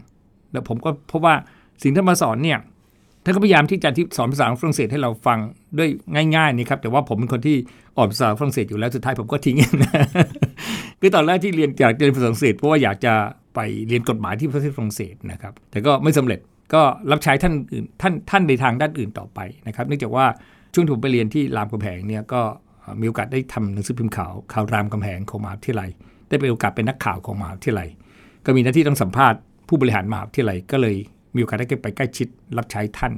[0.51, 1.35] แล้วผมก็พบว่า
[1.83, 2.59] สิ่งที่มาสอนเนี่ย
[3.27, 5.37] ท่านก็พยายามที่จะที่สอนภาษาฝรั่งเศสให้เราฟัง
[5.77, 5.89] ด้วย
[6.35, 7.57] ง่ายๆนี่ครับแต่ว่าผมเป็นคนที่
[7.97, 9.55] อ่อนภาษาฝรั่งเศสอยู่แล้วสุดท้ายผมก็ทิ้ง
[11.01, 13.13] คือตอนแรกที่เรียนอยากเรียนภาษาฝรั่งเศสเพราะว่าอยากจะ
[13.55, 16.39] ไปเรียนกฎหมายที่ประเทศฝรั่งเศสนะครับ แต่ก็ไม่สำเร็จ
[16.73, 20.25] ก็รับใช้ท่านอื่นท่านท่านในทางด้านอื่นต่อไปนะครับ เนื่องจากว่า
[20.73, 22.41] ช่วงที่ผมไปเรียนที่รามคำแหงเนี่ยก็
[23.01, 25.89] มีโอกาสได้ทำหนังสือพิมพ์ข่าวข่าวรามคำแหงของมหาวิทยาลัย
[26.27, 27.89] ได้เป็นโอกาสเป็นนักข่าวของมหาวิทยาลัย
[28.45, 30.95] ก็มีหน้าที่ต้องสัมภาษณ์ผู้บริหารมหาวิทยาลัยก็เลย
[31.37, 33.13] มีโอกาสได้ไปใกล้ชิดรับใช้ท่าน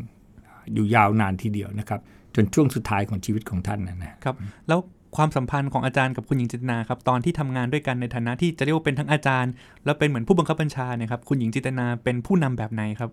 [0.73, 1.99] อยู่ยาวนานทีเดียวนะครับ
[2.35, 4.35] จนช่วงสุดท้ายของชีวิตของท่านนะนะครับ
[4.67, 4.79] แล้ว
[5.17, 9.51] ความสัมพันธ์ของอาจารย์กับคุณหญิงจินตนาครับตอนที่ทำงานด้วยกันในฐานะที่จะเรียกว่าเป็นทั้งอาจารย์
[9.85, 13.09] แล้วเป็นเหมือนผู้บังคับบัญชาเนี่ยครับคุณหญิงจินตนาเป็นผู้นำแบบไหนครับ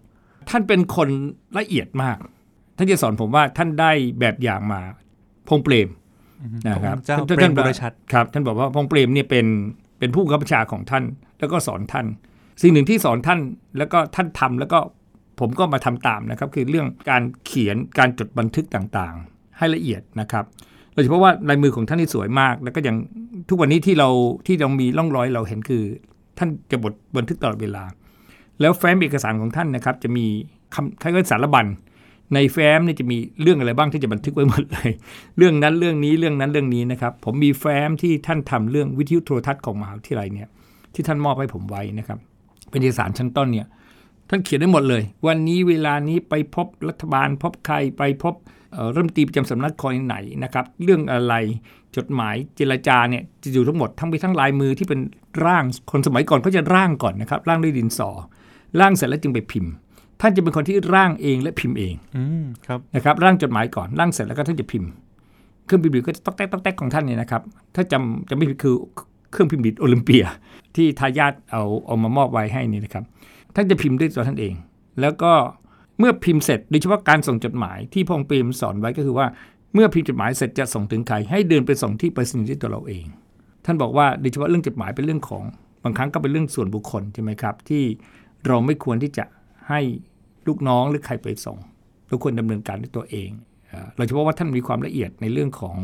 [0.51, 1.09] ท่านเป็นคน
[1.59, 2.17] ละเอียดมาก
[2.77, 3.91] ท่านจะสอนผมว่าท่านได้
[4.21, 4.81] แบบอย่างมา
[5.49, 5.89] พงษ์เปรม
[6.67, 9.47] นะครับเจ้าท่นเปรมท่นบุรชัดครับ ท่านบอกว่าพงษ์เปรมเนี่ยเป็น
[9.99, 11.05] เป็นผู้บังคับบัญชาของท่าน
[11.39, 12.07] แล้วก็สอนท่าน
[12.63, 13.41] สิ่งหนึ่งที่สอนท่าน
[13.79, 14.79] แล้วก็ท่านทำแล้วก็
[15.41, 20.45] ผมก็มาทำตามนะครับ คือเรื่องการเขียนการจดบันทึกต่างๆ ให้ละเอียดนะครับ
[20.95, 22.97] โดยเฉพาะว่าลายมือของท่านนี่สวยมาก แล้วก็ยัง
[23.49, 24.09] ทุกวันนี้ที่เรา
[24.47, 25.83] ที่เรามีร่องรอยเราเห็นคือ
[26.39, 27.85] ท่านจะบทบันทึกตลอดเวลา
[28.61, 30.27] แล้วแฟ้มเอกสารของท่านนะครับ จะมี
[30.75, 31.67] คำคล้ายๆสารบัญ
[32.35, 34.91] ในแฟ้มนี่จะมีเรื่องอะไรบ้างที่จะบันทึกไว้หมดเลย
[35.39, 40.49] เรื่องนั้นเรื่องนี้เรื่องนั้นเรื่องนี้นะครับ ผมมีแฟ้มที่ท่านทำเรื่องวิทยุโทรทัศน์ของมหาวิทยาลัยเนี่ย
[40.95, 42.19] ที่ท่านมอบให้ผมไว้นะครับ
[42.71, 43.67] เป็นเอกสารชั้นต้นเนี่ย
[44.29, 48.35] ท่านเขียนได้หมดเลย วันนี้เวลานี้ไปพบรัฐบาล พบใครไปพบ
[48.73, 51.35] เอ่อรัฐมนตรีประจำสำนักคอยไหนนะครับ เรื่องอะไร
[51.97, 55.01] จดหมายเจรจาเนี่ยจะอยู่ทั้งหมดทั้งไปทั้งลายมือที่เป็น
[55.45, 58.11] ร่างคนสมัยก่อนเขาจะร่างก่อนนะครับ ร่างด้วยดินสอ
[58.81, 59.73] ร่างเสร็จแล้วจึงไปพิมพ์
[60.21, 64.91] ท่านจะเป็นคนที่ร่างเองและพิมพ์เองอืมครับนะครับร่างจดหมายก่อนร่างเสร็จแล้วก็ท่านจะพิมพ์
[65.67, 67.43] เครื่องพิมพ์ดีดก็จะต๊อกแต๊กต๊อกแต๊กของท่านเนี่ยนะครับ
[67.75, 68.75] ถ้าจำจำไม่ผิดคือ
[69.31, 70.25] เครื่องพิมพ์ดีดโอลิมเปีย
[70.77, 73.05] ที่ทายาทเอาเอามามอบไว้ให้นี่นะครับ
[73.55, 74.55] ท่านจะพิมพ์ด้วยตัวท่านเอง
[75.01, 75.33] แล้วก็
[75.99, 79.27] เมื่อพิมพ์เสร็จโดยเฉพาะการส่งจดหมายที่พงเปรมสอนไว้ก็คือว่า
[79.75, 83.05] เมื่อพิมพ์จดหมายเสร็จจะส่งถึงใครให้เดินไปส่งที่ไปรษณีย์ด้วยตัวเราเอง
[83.65, 85.45] ท่านบอกว่าโดยเฉพาะเรื่องจดหมายเป็นเรื่องของ
[85.85, 87.85] บางครั้งก็เป็นเรื่องส่วนบุคคลใช่ไหมครับ ที่
[88.47, 89.25] เราไม่ควรที่จะ
[89.69, 89.81] ให้
[90.47, 91.59] ลูกน้องหรือใครไปส่ง
[92.09, 93.31] เราควรดำเนินการด้วยตัวเอง
[93.69, 95.77] เอ่อโดยเฉพาะว่าท่านมีความละเอียดในเรื่องของ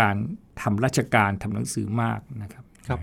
[0.00, 0.16] การ
[0.62, 3.00] ทำราชการทำหนังสือมากนะครับ ครับ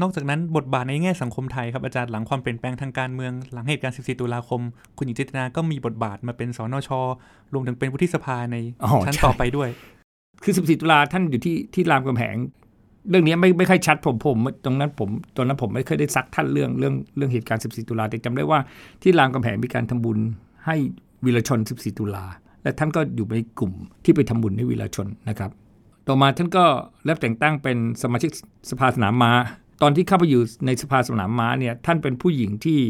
[0.00, 4.60] นอกจากนั้นบทบาทในแง่สังคมไทยครับอาจารย์หลังความเปลี่ยนแปลงทางการเมืองหลังเหตุการณ์ 14 ตุลาคม
[4.96, 6.90] คุณหญิงจิตนาก็มีบทบาทมาเป็นสนช
[7.52, 9.68] รวมถึงเป็นวุฒิสภาในอ๋อชั้นใช่ต่อไปด้วย
[10.44, 12.36] คือ 14 ตุลาท่านอยู่ที่ที่รามคำแหง
[13.10, 18.58] เรื่องนี้ไม่ไม่ค่อยชัดผมผม ตรงนั้นผมตอนนั้นผมไม่เคยได้ซักท่านเรื่องเรื่องเรื่องเหตุการณ์ 14 ตุลาแต่จำได้ว่า
[19.02, 20.18] ที่รามคำแหงมีการทำบุญ
[20.66, 20.76] ให้
[21.24, 22.24] วีรชน 14 ตุลา
[22.62, 23.72] และท่านก็อยู่ในกลุ่ม
[24.04, 25.50] ที่ไปทำบุญให้วีรชนนะครับ
[26.08, 26.64] ต่อมาท่านก็
[27.08, 28.30] รับแต่งตั้งเป็นสมาชิก
[28.70, 29.32] สภาสนามม้า
[29.82, 32.80] ตอนที่เข้าไปอยู่ในสภาสนามม้าเนี่ยท่านเป็นผู้หญิงที่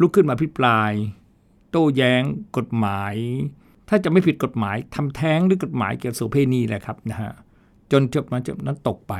[0.00, 0.92] ลุกขึ้นมาพิปราย
[1.70, 2.22] โต้แย้ง
[2.56, 3.14] กฎหมาย
[3.88, 7.32] ถ้าจะไม่ผิดกฎหมายทำแท้งหรือกฎหมายเกี่ยวกับโสเพณีแหละครับนะฮะ
[7.92, 9.14] จนจบมาจบนั้นตกไป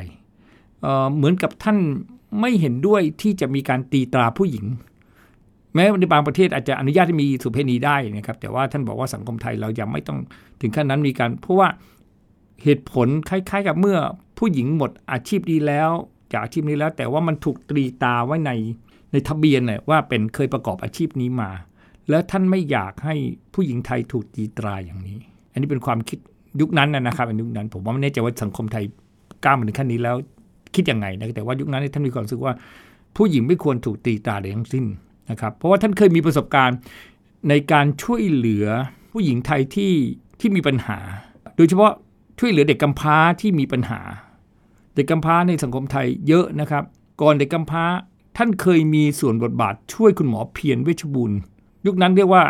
[0.82, 1.78] เเหมือนกับท่าน
[2.40, 4.64] ไม่เห็นด้วยที่จะมีการตีตราผู้หญิง
[5.74, 10.18] แม้ในบางประเทศอาจจะอนุญาตให้มีโสุเพณีได้นะครับ แต่ว่าท่านบอกว่าสังคมไทยเรายังไม่ต้อง
[10.60, 11.68] ถึงขั้นนั้นมีการเพราะว่า
[12.62, 13.98] เหตุผลคล้าย ๆ กับเมื่อ
[14.38, 15.90] ผู้หญิงหมดอาชีพนี้แล้ว
[16.32, 18.50] จากอาชีพนี้แล้ว แต่ว่ามันถูกตรีตาไว้ใน
[19.12, 21.50] ในทะเบียนเนี่ยว่าเป็นเคยประกอบอาชีพนี้มา
[22.10, 23.14] แล้วท่านไม่อยากให้
[23.54, 25.18] ผู้หญิงไทยถูกตีตราอย่างนี้
[25.52, 26.18] อันนี้เป็นความคิด
[26.60, 28.84] ยุคนั้นนะครับในยุคนั้น ผมว่าไม่แน่ใจว่าสังคมไทย
[29.44, 30.16] ก้าวมาถึงขั้นนี้แล้ว
[30.74, 32.52] คิดยังไงนะแต่ว่ายุคนั้นท่านมีความรู้สึกว่า
[33.16, 34.84] ผู้หญิงไม่ควรถูกตีตราใดทั้งสิ้น
[35.30, 36.78] นะครับ เพราะว่าท่านเคยมีประสบการณ์
[37.48, 38.66] ในการช่วยเหลือ
[39.12, 39.92] ผู้หญิงไทยที่
[40.40, 40.98] ที่มีปัญหา
[41.56, 41.92] โดยเฉพาะ
[42.38, 44.00] ช่วยเหลือเด็กกำพร้าที่มีปัญหา
[44.94, 46.84] เด็กกำพร้าในสังคมไทยเยอะนะครับ
[47.20, 47.84] ก่อนเด็กกำพร้า
[48.36, 51.32] ท่านเคยมีส่วนบทบาทช่วยคุณหมอเพียรเวชบุญ
[51.86, 52.42] ยุคนั้นเรียกว่า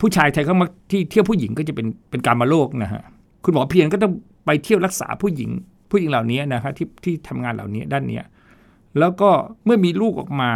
[0.00, 3.02] ผู้ชายไทยเขามาที่เที่ยวผู้หญิงก็จะเป็นเป็นการมาโลกนะฮะ
[3.44, 4.12] คุณหมอเพียรก็ต้อง
[4.46, 5.50] ไปเที่ยวรักษาผู้หญิง
[5.90, 8.24] ผู้หญิงเหล่านี้นะครับที่ที่ทำงานเหล่านี้ด้านเนี้ย
[8.98, 9.30] แล้วก็
[9.64, 10.50] เมื่อมีลูกออกมา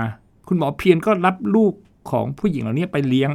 [0.49, 1.73] คุณหมอเพียรก็รับลูก
[2.11, 3.31] ของผู้หญิงเหล่านี้ไปเลี้ยง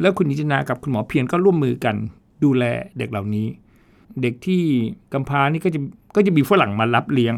[0.00, 1.96] แล้วคุณนิจนากับคุณหมอเพียรก็ร่วมมือกัน
[2.44, 2.64] ดูแล
[2.98, 3.46] เด็กเหล่านี้
[4.22, 4.62] เด็กที่
[5.12, 5.80] กำพร้านี่ก็จะ
[6.16, 7.34] ก็จะมีฝรั่งมารับเลี้ยง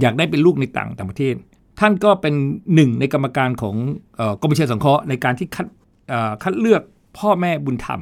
[0.00, 1.34] อยากได้เป็นลูกในต่างต่างประเทศ
[1.80, 2.34] ท่านก็เป็น
[2.74, 3.76] หนึ่งในกรรมการของ
[4.16, 5.66] เออกรมประชาสังเคราะห์ในการที่คัด
[6.08, 6.82] เอ่อคัดเลือก
[7.18, 8.00] พ่อแม่บุญธรรม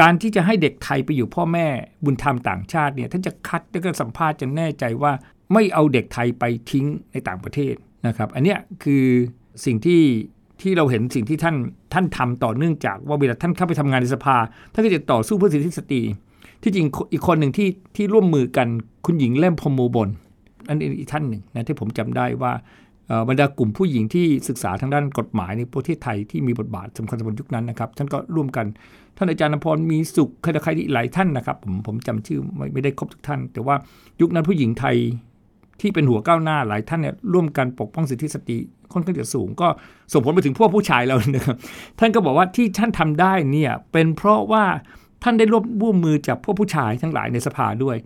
[0.00, 1.66] การที่จะให้เด็กไทยไปอยู่พ่อแม่
[2.04, 5.12] บุญธรรมต่างชาติเนี่ยท่านจะคัดแล้วก็สัมภาษณ์จนแน่ใจว่า
[5.52, 7.74] ไม่เอาเด็กไทยไปทิ้งในต่างประเทศ
[8.06, 9.04] นะครับอันเนี้ยคือ
[9.64, 10.02] สิ่งที่
[10.60, 11.56] ที่เราเห็นสิ่งที่ท่าน
[11.92, 14.36] ท่านทำต่อเนื่องจากว่าเวลาท่านเข้าไปทำงานในสภา
[14.72, 16.02] ท่านก็จะต่อสู้เพื่อสิทธิสตรี
[16.62, 18.68] ที่จริงอีกคนหนึ่งที่ที่ร่วมมือกัน
[19.06, 20.08] คุณหญิงเล่มพมโมบน
[20.68, 22.52] อันนี้อีกท่านหนึ่งนะที่ผมจำได้ว่า
[23.28, 28.66] บรรดากลุ่มผู้หญิงที่ศึกษาทางด้านกฎหมายในประเทศไทยที่มีบทบาทสำคัญสำคัญยุคนั้นนะครับ ท่านก็ร่วมกัน
[29.16, 33.76] ท่านอาจารย์นพรมีสุขใครใครหลายท่านนะครับ ผมผมจำชื่อไม่ไม่ได้ครบทุกท่าน แต่ว่า
[34.20, 34.96] ยุคนั้นผู้หญิงไทย
[35.80, 38.56] ที่เป็นหัวก้าวหน้าหลายท่านเนี่ยร่วมกันปกป้องสิทธิสตรี
[38.92, 39.68] ค่อนข้างจะสูง ก็
[40.12, 41.56] ส่งผลไปถึงพวกผู้ชายเรานะครับ
[41.98, 44.64] ท่านก็บอกว่าที่ท่านทำได้เนี่ยเป็นเพราะว่า
[45.22, 47.96] ท่านได้ร่วมร่วมมือจากพวกผู้ชายทั้งหลายในสภาด้วย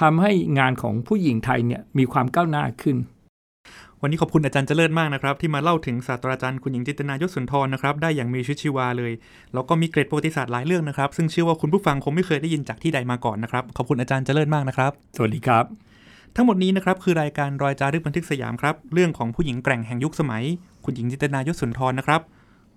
[0.00, 2.96] ทำให้งานของผู้หญิงไทยเนี่ยมีความก้าวหน้าขึ้น
[4.00, 9.12] วันนี้ขอบคุณอาจารย์เจริญมากนะครับ ที่มาเล่าถึงศาสตราจารย์คุณหญิงจิตนายศสุนทรนะครับได้อย่างมีชีวิตชีวาเลย
[9.54, 15.64] แล้วก็มีเกรดประวัติศาสตร์หลายเรื่องนะครับ ซึ่งเชื่อว่าคุณผู้ฟังคงไม่เคยได้ยินจากที่ใดมาก่อนนะครับขอบคุณอาจารย์เจริญมากนะครับ สวัสดีครับ
[16.36, 20.44] ทั้งหมดนี้นะครับคือรายการรอยจารึกบันทึกสยามครับเรื่องของผู้หญิงแกร่งแห่งยุคสมัย
[20.84, 22.20] คุณหญิงจิตนายศสุนทรนะครับ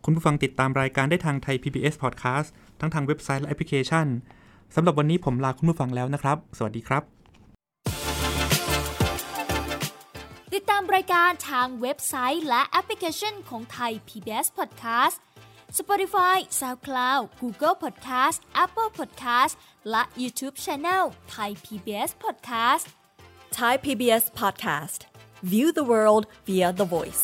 [0.03, 4.07] คุณผู้ฟังติดตามรายการได้ทางไทย PBS Podcast ทั้งทางเว็บไซต์และแอปพลิเคชัน
[4.75, 7.03] สำหรับวันนี้ผมลาคุณผู้ฟังแล้วนะครับ สวัสดีครับ
[10.53, 15.17] ติดตามรายการทางเว็บไซต์และแอปพลิเคชันของไทย PBS Podcast
[15.79, 19.53] Spotify SoundCloud Google Podcast Apple Podcast
[19.89, 21.03] และ YouTube Channel
[21.35, 22.85] Thai PBS Podcast
[23.57, 24.99] Thai PBS Podcast
[25.51, 27.23] View the world via the voice